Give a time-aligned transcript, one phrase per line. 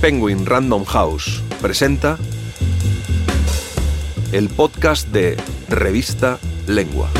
[0.00, 2.18] Penguin Random House presenta
[4.32, 5.36] el podcast de
[5.68, 7.10] Revista Lengua.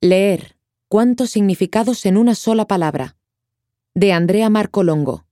[0.00, 0.56] Leer.
[0.88, 3.16] ¿Cuántos significados en una sola palabra?
[3.94, 5.26] De Andrea Marco Longo.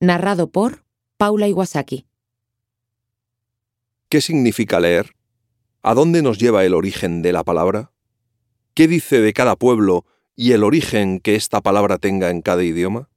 [0.00, 0.84] Narrado por
[1.16, 2.04] Paula Iwasaki.
[4.08, 5.12] ¿Qué significa leer?
[5.84, 7.92] ¿A dónde nos lleva el origen de la palabra?
[8.74, 10.04] ¿Qué dice de cada pueblo
[10.36, 13.08] y el origen que esta palabra tenga en cada idioma?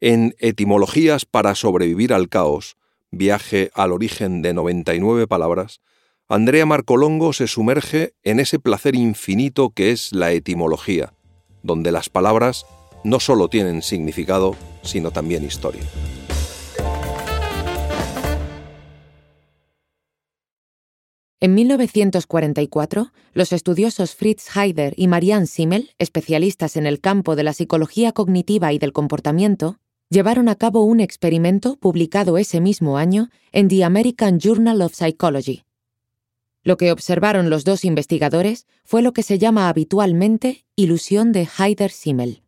[0.00, 2.76] En Etimologías para sobrevivir al caos,
[3.10, 5.80] viaje al origen de 99 palabras,
[6.28, 11.14] Andrea Marcolongo se sumerge en ese placer infinito que es la etimología,
[11.62, 12.66] donde las palabras
[13.04, 15.84] no solo tienen significado, sino también historia.
[21.38, 27.52] En 1944, los estudiosos Fritz Heider y Marianne Simmel, especialistas en el campo de la
[27.52, 33.68] psicología cognitiva y del comportamiento, llevaron a cabo un experimento publicado ese mismo año en
[33.68, 35.64] The American Journal of Psychology.
[36.62, 42.44] Lo que observaron los dos investigadores fue lo que se llama habitualmente ilusión de Heider-Simmel.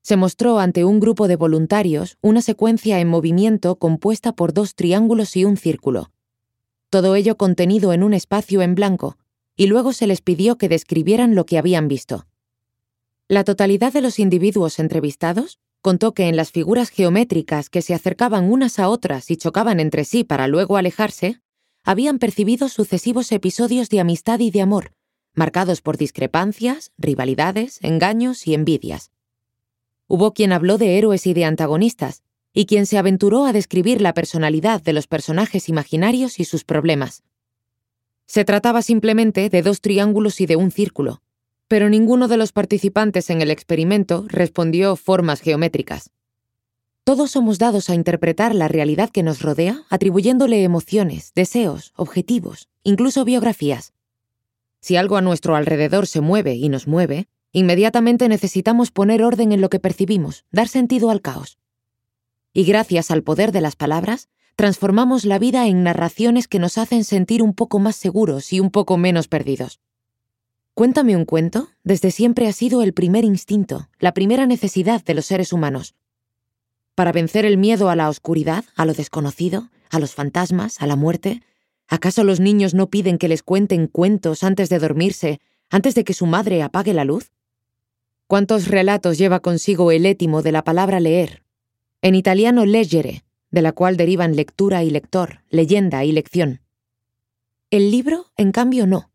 [0.00, 5.36] Se mostró ante un grupo de voluntarios una secuencia en movimiento compuesta por dos triángulos
[5.36, 6.10] y un círculo,
[6.92, 9.16] todo ello contenido en un espacio en blanco,
[9.56, 12.26] y luego se les pidió que describieran lo que habían visto.
[13.28, 18.52] La totalidad de los individuos entrevistados contó que en las figuras geométricas que se acercaban
[18.52, 21.40] unas a otras y chocaban entre sí para luego alejarse,
[21.82, 24.92] habían percibido sucesivos episodios de amistad y de amor,
[25.32, 29.12] marcados por discrepancias, rivalidades, engaños y envidias.
[30.08, 32.22] Hubo quien habló de héroes y de antagonistas,
[32.54, 37.22] y quien se aventuró a describir la personalidad de los personajes imaginarios y sus problemas.
[38.26, 41.22] Se trataba simplemente de dos triángulos y de un círculo,
[41.68, 46.10] pero ninguno de los participantes en el experimento respondió formas geométricas.
[47.04, 53.24] Todos somos dados a interpretar la realidad que nos rodea atribuyéndole emociones, deseos, objetivos, incluso
[53.24, 53.92] biografías.
[54.80, 59.60] Si algo a nuestro alrededor se mueve y nos mueve, inmediatamente necesitamos poner orden en
[59.60, 61.58] lo que percibimos, dar sentido al caos
[62.52, 67.04] y gracias al poder de las palabras, transformamos la vida en narraciones que nos hacen
[67.04, 69.80] sentir un poco más seguros y un poco menos perdidos.
[70.74, 75.26] Cuéntame un cuento desde siempre ha sido el primer instinto, la primera necesidad de los
[75.26, 75.94] seres humanos.
[76.94, 80.96] Para vencer el miedo a la oscuridad, a lo desconocido, a los fantasmas, a la
[80.96, 81.42] muerte,
[81.88, 85.40] ¿acaso los niños no piden que les cuenten cuentos antes de dormirse,
[85.70, 87.32] antes de que su madre apague la luz?
[88.26, 91.42] ¿Cuántos relatos lleva consigo el étimo de la palabra leer,
[92.02, 96.60] en italiano leggere, de la cual derivan lectura y lector, leyenda y lección.
[97.70, 99.10] El libro, en cambio, no.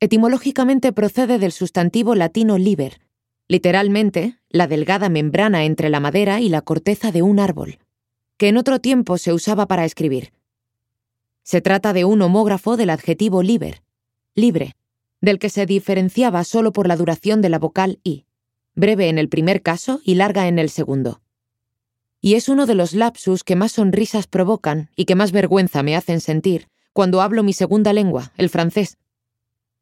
[0.00, 3.00] Etimológicamente procede del sustantivo latino liber,
[3.46, 7.78] literalmente la delgada membrana entre la madera y la corteza de un árbol,
[8.38, 10.32] que en otro tiempo se usaba para escribir.
[11.44, 13.82] Se trata de un homógrafo del adjetivo liber,
[14.34, 14.74] libre,
[15.20, 18.24] del que se diferenciaba solo por la duración de la vocal i,
[18.74, 21.21] breve en el primer caso y larga en el segundo
[22.24, 25.96] y es uno de los lapsus que más sonrisas provocan y que más vergüenza me
[25.96, 28.96] hacen sentir cuando hablo mi segunda lengua, el francés.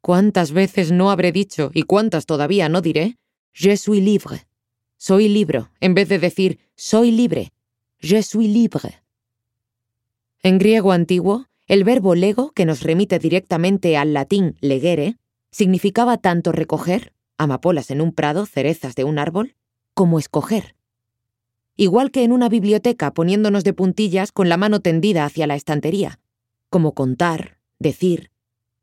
[0.00, 3.18] ¿Cuántas veces no habré dicho y cuántas todavía no diré?
[3.52, 4.46] Je suis libre.
[4.96, 7.52] Soy libro, en vez de decir soy libre.
[8.00, 9.02] Je suis libre.
[10.42, 15.16] En griego antiguo, el verbo lego, que nos remite directamente al latín legere,
[15.50, 19.56] significaba tanto recoger, amapolas en un prado, cerezas de un árbol,
[19.94, 20.74] como escoger
[21.76, 26.20] igual que en una biblioteca poniéndonos de puntillas con la mano tendida hacia la estantería,
[26.68, 28.30] como contar, decir,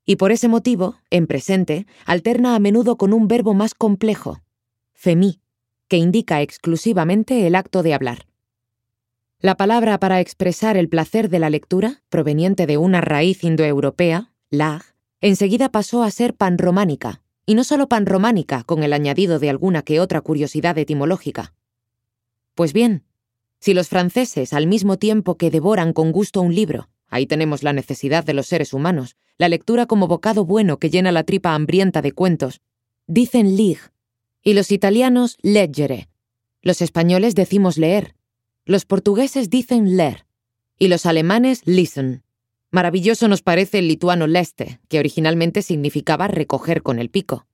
[0.06, 4.42] y por ese motivo, en presente, alterna a menudo con un verbo más complejo,
[4.94, 5.42] femí,
[5.90, 8.26] que indica exclusivamente el acto de hablar.
[9.40, 14.82] La palabra para expresar el placer de la lectura, proveniente de una raíz indoeuropea, lag,
[15.22, 20.00] enseguida pasó a ser panrománica, y no solo panrománica con el añadido de alguna que
[20.00, 21.54] otra curiosidad etimológica,
[22.58, 23.04] pues bien,
[23.60, 27.72] si los franceses, al mismo tiempo que devoran con gusto un libro, ahí tenemos la
[27.72, 32.02] necesidad de los seres humanos, la lectura como bocado bueno que llena la tripa hambrienta
[32.02, 32.62] de cuentos,
[33.06, 33.78] dicen lig,
[34.42, 36.10] y los italianos leggere,
[36.64, 38.16] los españoles decimos leer,
[38.66, 40.26] los portugueses dicen leer,
[40.80, 42.24] y los alemanes listen.
[42.72, 47.46] Maravilloso nos parece el lituano leste, que originalmente significaba recoger con el pico.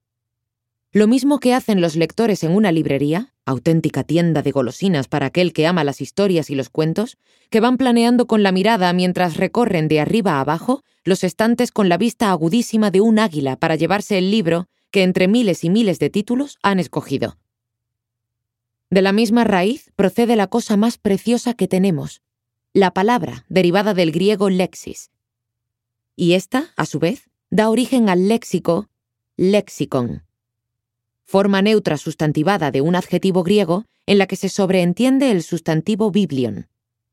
[0.94, 5.53] Lo mismo que hacen los lectores en una librería, auténtica tienda de golosinas para aquel
[5.53, 7.17] que ama las historias y los cuentos,
[7.49, 11.89] que van planeando con la mirada mientras recorren de arriba a abajo los estantes con
[11.89, 15.99] la vista agudísima de un águila para llevarse el libro que entre miles y miles
[15.99, 17.37] de títulos han escogido.
[18.89, 22.21] De la misma raíz procede la cosa más preciosa que tenemos,
[22.73, 25.11] la palabra derivada del griego lexis.
[26.15, 28.89] Y esta, a su vez, da origen al léxico
[29.35, 30.23] lexicon,
[31.23, 36.67] forma neutra sustantivada de un adjetivo griego en la que se sobreentiende el sustantivo biblion,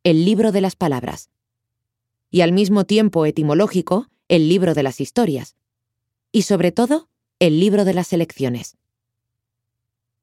[0.05, 1.31] el libro de las palabras,
[2.31, 5.57] y al mismo tiempo etimológico, el libro de las historias,
[6.33, 7.09] y sobre todo,
[7.39, 8.77] el libro de las elecciones.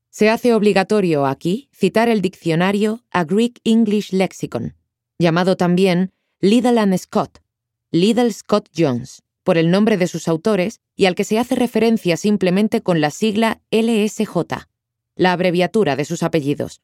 [0.10, 4.75] Se hace obligatorio aquí citar el diccionario A Greek English Lexicon,
[5.19, 7.40] llamado también Liddell and Scott,
[7.92, 12.18] Liddell Scott Jones, por el nombre de sus autores y al que se hace referencia
[12.18, 14.28] simplemente con la sigla LSJ,
[15.16, 16.82] la abreviatura de sus apellidos.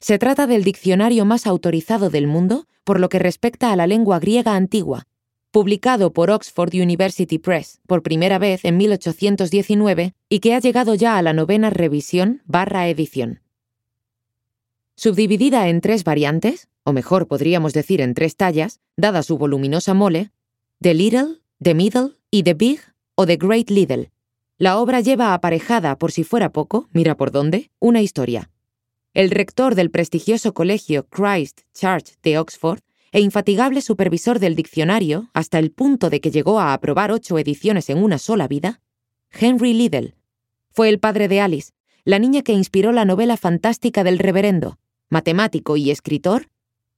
[0.00, 4.18] Se trata del diccionario más autorizado del mundo por lo que respecta a la lengua
[4.18, 5.06] griega antigua,
[5.52, 11.16] publicado por Oxford University Press por primera vez en 1819 y que ha llegado ya
[11.16, 13.40] a la novena revisión barra edición.
[14.96, 20.32] Subdividida en tres variantes, o mejor podríamos decir en tres tallas, dada su voluminosa mole,
[20.80, 22.80] The Little, The Middle y The Big
[23.14, 24.10] o The Great Little.
[24.58, 28.50] La obra lleva aparejada, por si fuera poco, mira por dónde, una historia.
[29.14, 32.80] El rector del prestigioso colegio Christ Church de Oxford
[33.12, 37.90] e infatigable supervisor del diccionario, hasta el punto de que llegó a aprobar ocho ediciones
[37.90, 38.80] en una sola vida,
[39.30, 40.16] Henry Liddell,
[40.72, 41.70] fue el padre de Alice,
[42.04, 44.80] la niña que inspiró la novela fantástica del reverendo,
[45.10, 46.48] matemático y escritor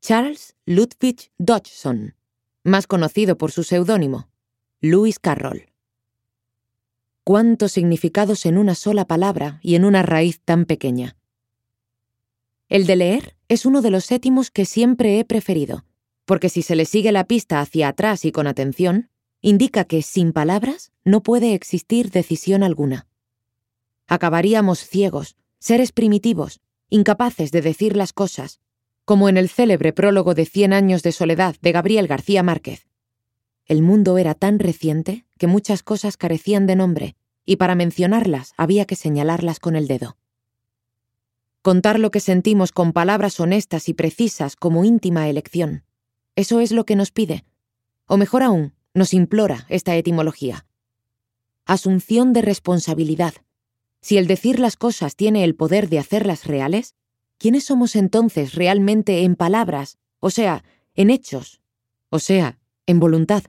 [0.01, 2.15] Charles Ludwig Dodgson,
[2.63, 4.29] más conocido por su seudónimo,
[4.87, 5.71] Lewis Carroll.
[7.25, 11.17] Cuántos significados en una sola palabra y en una raíz tan pequeña.
[12.69, 15.87] El de leer es uno de los séptimos que siempre he preferido,
[16.27, 19.09] porque si se le sigue la pista hacia atrás y con atención,
[19.41, 23.07] indica que sin palabras no puede existir decisión alguna.
[24.07, 26.61] Acabaríamos ciegos, seres primitivos,
[26.91, 28.61] incapaces de decir las cosas,
[29.07, 32.87] como en el célebre prólogo de Cien años de soledad de Gabriel García Márquez,
[33.67, 37.17] el mundo era tan reciente que muchas cosas carecían de nombre,
[37.47, 40.17] y para mencionarlas había que señalarlas con el dedo.
[41.63, 45.85] Contar lo que sentimos con palabras honestas y precisas como íntima elección.
[46.37, 47.45] Eso es lo que nos pide.
[48.07, 50.67] O mejor aún, nos implora esta etimología.
[51.65, 53.33] Asunción de responsabilidad.
[54.03, 56.95] Si el decir las cosas tiene el poder de hacerlas reales,
[57.39, 60.65] ¿quiénes somos entonces realmente en palabras, o sea,
[60.95, 61.63] en hechos,
[62.11, 63.45] o sea, en voluntad?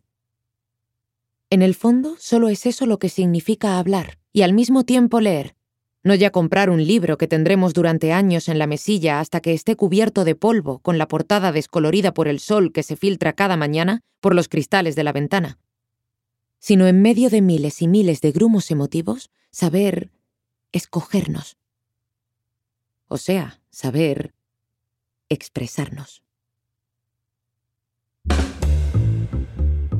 [1.56, 5.56] En el fondo, solo es eso lo que significa hablar y al mismo tiempo leer.
[6.04, 9.78] No ya comprar un libro que tendremos durante años en la mesilla hasta que esté
[9.78, 14.02] cubierto de polvo con la portada descolorida por el sol que se filtra cada mañana
[14.20, 15.58] por los cristales de la ventana.
[16.60, 20.12] Sino en medio de miles y miles de grumos emotivos, saber
[20.74, 21.56] escogernos.
[23.08, 24.34] O sea, saber
[25.30, 26.22] expresarnos.